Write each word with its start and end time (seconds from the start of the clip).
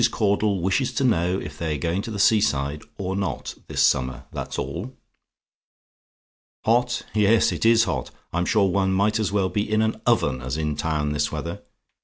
CAUDLE 0.09 0.61
"WISHES 0.61 0.93
TO 0.93 1.03
KNOW 1.03 1.39
IF 1.41 1.57
THEY'RE 1.59 1.77
GOING 1.77 2.01
TO 2.01 2.09
THE 2.09 2.17
SEA 2.17 2.41
SIDE, 2.41 2.81
OR 2.97 3.15
NOT, 3.15 3.53
THIS 3.67 3.83
SUMMER 3.83 4.23
THAT'S 4.33 4.57
ALL" 4.57 4.95
"Hot? 6.65 7.03
Yes, 7.13 7.51
it 7.51 7.67
IS 7.67 7.83
hot. 7.83 8.09
I'm 8.33 8.45
sure 8.45 8.67
one 8.67 8.93
might 8.93 9.19
as 9.19 9.31
well 9.31 9.49
be 9.49 9.61
in 9.71 9.83
an 9.83 10.01
oven 10.07 10.41
as 10.41 10.57
in 10.57 10.75
town 10.75 11.11
this 11.11 11.31
weather. 11.31 11.61